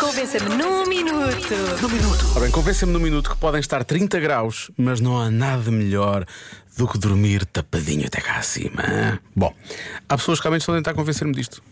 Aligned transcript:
Convença-me 0.00 0.56
num 0.56 0.86
minuto. 0.86 1.54
Ora 2.34 2.40
bem, 2.40 2.50
convença-me 2.50 2.90
num 2.90 2.98
minuto 2.98 3.28
que 3.28 3.36
podem 3.36 3.60
estar 3.60 3.84
30 3.84 4.18
graus, 4.18 4.70
mas 4.78 4.98
não 4.98 5.18
há 5.18 5.30
nada 5.30 5.70
melhor 5.70 6.24
do 6.74 6.88
que 6.88 6.96
dormir 6.96 7.44
tapadinho 7.44 8.06
até 8.06 8.18
cá 8.22 8.38
acima. 8.38 9.20
Bom, 9.34 9.52
há 10.08 10.16
pessoas 10.16 10.38
que 10.40 10.44
realmente 10.44 10.62
estão 10.62 10.74
a 10.74 10.78
tentar 10.78 10.94
convencer-me 10.94 11.34
disto. 11.34 11.62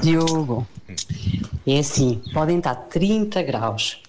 Diogo, 0.00 0.64
é 1.66 1.80
assim, 1.80 2.22
podem 2.32 2.58
estar 2.58 2.76
30 2.76 3.42
graus, 3.42 4.00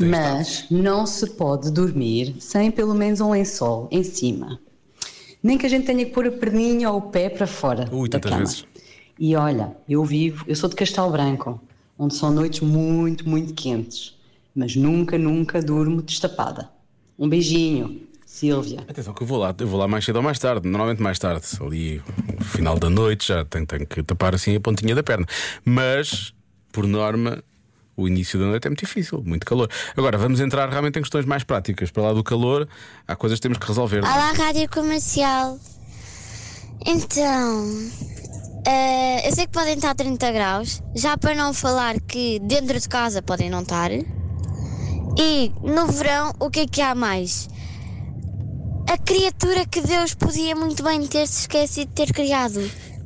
mas 0.00 0.64
não 0.70 1.04
se 1.04 1.28
pode 1.32 1.70
dormir 1.70 2.36
sem 2.40 2.70
pelo 2.70 2.94
menos 2.94 3.20
um 3.20 3.32
lençol 3.32 3.88
em 3.90 4.02
cima. 4.02 4.58
Nem 5.42 5.58
que 5.58 5.66
a 5.66 5.68
gente 5.68 5.84
tenha 5.84 6.02
que 6.02 6.12
pôr 6.12 6.26
a 6.28 6.32
perninha 6.32 6.90
ou 6.90 6.96
o 6.98 7.02
pé 7.02 7.28
para 7.28 7.46
fora 7.46 7.86
Ui, 7.92 8.08
da 8.08 8.18
tantas 8.18 8.30
cama. 8.30 8.44
vezes. 8.46 8.64
E 9.18 9.34
olha, 9.34 9.76
eu 9.88 10.04
vivo, 10.04 10.44
eu 10.46 10.54
sou 10.54 10.68
de 10.68 10.76
Castelo 10.76 11.10
Branco, 11.10 11.60
onde 11.98 12.14
são 12.14 12.30
noites 12.30 12.60
muito, 12.60 13.28
muito 13.28 13.52
quentes, 13.54 14.14
mas 14.54 14.76
nunca, 14.76 15.18
nunca 15.18 15.60
durmo 15.60 16.00
destapada. 16.00 16.70
Um 17.18 17.28
beijinho, 17.28 18.00
Sílvia. 18.24 18.84
Atenção 18.88 19.12
que 19.12 19.22
eu 19.22 19.26
vou 19.26 19.38
lá, 19.38 19.52
eu 19.58 19.66
vou 19.66 19.80
lá 19.80 19.88
mais 19.88 20.04
cedo 20.04 20.16
ou 20.16 20.22
mais 20.22 20.38
tarde, 20.38 20.68
normalmente 20.68 21.02
mais 21.02 21.18
tarde, 21.18 21.46
ali 21.60 22.00
no 22.38 22.44
final 22.44 22.78
da 22.78 22.88
noite 22.88 23.28
já 23.28 23.44
tenho, 23.44 23.66
tenho 23.66 23.86
que 23.86 24.02
tapar 24.04 24.34
assim 24.34 24.54
a 24.54 24.60
pontinha 24.60 24.94
da 24.94 25.02
perna. 25.02 25.26
Mas, 25.64 26.32
por 26.70 26.86
norma, 26.86 27.42
o 27.96 28.06
início 28.06 28.38
da 28.38 28.46
noite 28.46 28.66
é 28.66 28.70
muito 28.70 28.86
difícil, 28.86 29.20
muito 29.26 29.44
calor. 29.44 29.68
Agora, 29.96 30.16
vamos 30.16 30.38
entrar 30.38 30.68
realmente 30.68 31.00
em 31.00 31.02
questões 31.02 31.24
mais 31.24 31.42
práticas. 31.42 31.90
Para 31.90 32.04
lá 32.04 32.12
do 32.12 32.22
calor, 32.22 32.68
há 33.08 33.16
coisas 33.16 33.40
que 33.40 33.42
temos 33.42 33.58
que 33.58 33.66
resolver. 33.66 33.98
é? 33.98 34.00
Olá, 34.02 34.30
Rádio 34.30 34.68
Comercial. 34.70 35.58
Então, 36.86 37.90
eh, 38.70 39.26
eu 39.26 39.34
sei 39.34 39.46
que 39.46 39.52
podem 39.52 39.74
estar 39.74 39.94
30 39.94 40.30
graus, 40.30 40.82
já 40.94 41.16
para 41.16 41.34
não 41.34 41.54
falar 41.54 41.98
que 42.00 42.38
dentro 42.40 42.78
de 42.78 42.86
casa 42.86 43.22
podem 43.22 43.48
não 43.48 43.62
estar. 43.62 43.90
E 43.90 45.52
no 45.62 45.86
verão, 45.86 46.34
o 46.38 46.50
que 46.50 46.60
é 46.60 46.66
que 46.66 46.82
há 46.82 46.94
mais? 46.94 47.48
A 48.86 48.98
criatura 48.98 49.64
que 49.64 49.80
Deus 49.80 50.12
podia 50.12 50.54
muito 50.54 50.82
bem 50.82 51.06
ter 51.06 51.26
se 51.26 51.40
esquecido 51.40 51.88
de 51.88 51.94
ter 51.94 52.12
criado: 52.12 52.60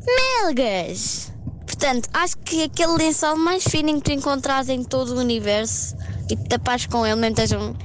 melgas! 0.05 1.33
Portanto, 1.65 2.09
acho 2.13 2.39
que 2.39 2.65
aquele 2.65 2.95
lençol 2.99 3.37
mais 3.37 3.63
fininho 3.63 3.99
que 3.99 4.11
tu 4.11 4.13
encontras 4.13 4.69
em 4.69 4.83
todo 4.83 5.15
o 5.15 5.21
universo 5.21 5.97
e 6.29 6.35
te 6.35 6.49
tapares 6.49 6.87
com 6.87 7.07
ele, 7.07 7.17
mesmo 7.17 7.37
estejam 7.41 7.77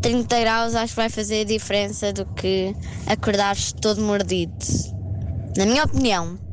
30 0.00 0.40
graus, 0.40 0.74
acho 0.76 0.92
que 0.92 0.96
vai 0.96 1.08
fazer 1.08 1.40
a 1.40 1.44
diferença 1.44 2.12
do 2.12 2.24
que 2.26 2.76
acordares 3.08 3.72
todo 3.72 4.00
mordido. 4.00 4.54
Na 5.56 5.66
minha 5.66 5.82
opinião. 5.82 6.47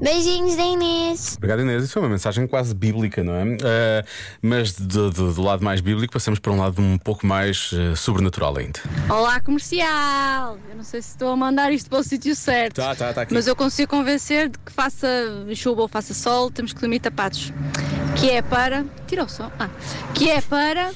Beijinhos 0.00 0.56
da 0.56 0.62
Inês. 0.64 1.34
Obrigado, 1.36 1.62
Inês. 1.62 1.84
Isso 1.84 1.98
é 1.98 2.02
uma 2.02 2.08
mensagem 2.08 2.46
quase 2.46 2.74
bíblica, 2.74 3.24
não 3.24 3.34
é? 3.34 3.56
Eh, 3.62 4.04
mas 4.42 4.72
do, 4.72 5.10
do- 5.10 5.32
do 5.32 5.42
lado 5.42 5.64
mais 5.64 5.80
bíblico, 5.80 6.12
passamos 6.12 6.38
para 6.38 6.52
um 6.52 6.58
lado 6.58 6.80
um 6.82 6.98
pouco 6.98 7.26
mais 7.26 7.70
eh, 7.72 7.94
sobrenatural 7.96 8.56
ainda. 8.58 8.78
Olá, 9.08 9.40
comercial! 9.40 10.58
Eu 10.68 10.76
não 10.76 10.84
sei 10.84 11.00
se 11.00 11.08
estou 11.10 11.30
a 11.30 11.36
mandar 11.36 11.72
isto 11.72 11.88
para 11.88 11.98
o 12.00 12.02
sítio 12.02 12.34
certo. 12.36 12.76
Tá, 12.76 12.94
tá, 12.94 13.12
tá 13.14 13.22
aqui. 13.22 13.32
Mas 13.32 13.46
eu 13.46 13.56
consigo 13.56 13.90
convencer 13.90 14.48
de 14.50 14.58
que 14.58 14.70
faça 14.72 15.08
chuva 15.54 15.82
ou 15.82 15.88
faça 15.88 16.12
sol, 16.12 16.50
temos 16.50 16.72
que 16.72 16.80
dormir 16.80 17.00
tapados. 17.00 17.52
Que 18.20 18.30
é 18.30 18.42
para. 18.42 18.84
Tira 19.06 19.24
o 19.24 19.28
som. 19.28 19.50
Ah. 19.58 19.68
Que 20.14 20.30
é 20.30 20.40
para 20.42 20.92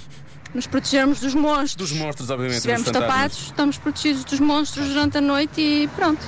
nos 0.54 0.66
protegermos 0.66 1.20
dos 1.20 1.34
monstros. 1.34 1.90
Dos 1.90 1.92
monstros, 1.98 2.26
Se 2.26 2.32
obviamente. 2.32 2.56
estivermos 2.56 2.84
dos 2.84 2.92
fantasmas. 2.92 3.16
tapados, 3.16 3.42
estamos 3.46 3.78
protegidos 3.78 4.24
dos 4.24 4.40
monstros 4.40 4.88
durante 4.88 5.16
a 5.18 5.20
noite 5.20 5.60
e 5.60 5.88
pronto. 5.96 6.20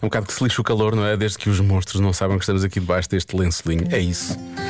É 0.00 0.04
um 0.04 0.08
bocado 0.08 0.26
que 0.26 0.32
se 0.32 0.42
lixa 0.44 0.60
o 0.60 0.64
calor, 0.64 0.94
não 0.94 1.04
é? 1.04 1.16
Desde 1.16 1.38
que 1.38 1.50
os 1.50 1.60
monstros 1.60 2.00
não 2.00 2.12
saibam 2.12 2.38
que 2.38 2.44
estamos 2.44 2.62
aqui 2.62 2.78
debaixo 2.78 3.08
deste 3.08 3.36
lençolinho. 3.36 3.88
É 3.90 3.98
isso. 3.98 4.38